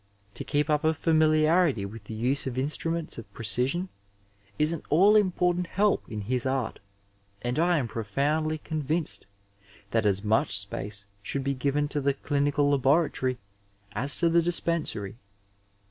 [0.33, 3.89] To keep up a familiarity with the use of instruments of precision
[4.57, 6.79] is an all important help in his art,
[7.43, 9.25] and I am profoundly con vinced
[9.91, 13.37] that as much space should be given to the clinical laboratory
[13.91, 15.19] as to the dispensary.